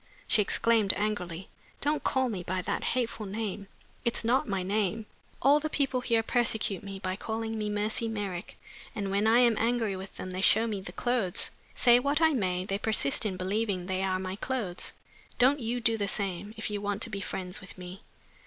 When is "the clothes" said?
10.81-11.51